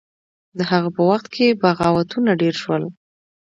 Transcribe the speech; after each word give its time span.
د 0.57 0.59
هغه 0.71 0.89
په 0.95 1.01
وخت 1.09 1.25
کې 1.35 1.57
بغاوتونه 1.61 2.31
ډیر 2.41 2.55
شول. 2.61 2.83